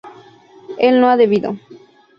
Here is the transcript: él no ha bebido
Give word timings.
él 0.79 0.99
no 0.99 1.11
ha 1.11 1.15
bebido 1.15 1.55